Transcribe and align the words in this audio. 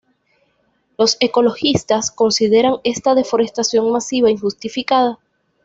Los 0.97 1.15
ecologistas 1.19 2.09
consideran 2.09 2.77
esta 2.83 3.13
deforestación 3.13 3.91
masiva 3.91 4.31
injustificada. 4.31 5.19